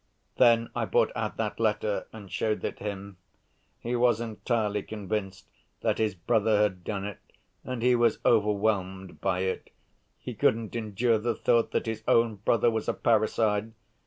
[0.37, 3.17] Then I brought out that letter and showed it him.
[3.79, 5.45] He was entirely convinced
[5.81, 7.19] that his brother had done it,
[7.63, 9.69] and he was overwhelmed by it.
[10.17, 13.73] He couldn't endure the thought that his own brother was a parricide!